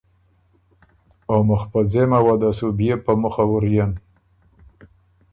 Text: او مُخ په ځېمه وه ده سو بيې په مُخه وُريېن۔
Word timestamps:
او 1.31 1.37
مُخ 1.47 1.61
په 1.71 1.79
ځېمه 1.91 2.19
وه 2.25 2.35
ده 2.41 2.49
سو 2.57 2.67
بيې 2.77 2.95
په 3.05 3.11
مُخه 3.21 3.43
وُريېن۔ 3.51 3.91